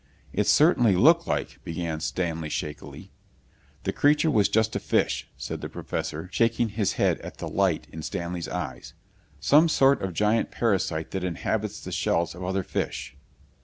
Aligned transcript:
"It 0.33 0.47
certainly 0.47 0.95
looked 0.95 1.27
like" 1.27 1.59
began 1.63 1.99
Stanley 1.99 2.49
shakily. 2.49 3.11
"The 3.83 3.93
creature 3.93 4.31
was 4.31 4.49
just 4.49 4.75
a 4.75 4.79
fish," 4.79 5.27
said 5.37 5.61
the 5.61 5.69
Professor 5.69 6.27
shaking 6.31 6.69
his 6.69 6.93
head 6.93 7.19
at 7.19 7.37
the 7.37 7.47
light 7.47 7.85
in 7.91 8.01
Stanley's 8.01 8.47
eyes. 8.47 8.95
"Some 9.39 9.69
sort 9.69 10.01
of 10.01 10.15
giant 10.15 10.49
parasite 10.49 11.11
that 11.11 11.23
inhabits 11.23 11.81
the 11.81 11.91
shells 11.91 12.33
of 12.33 12.43
other 12.43 12.63
fish." 12.63 13.15